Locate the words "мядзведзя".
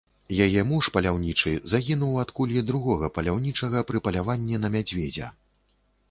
4.77-5.29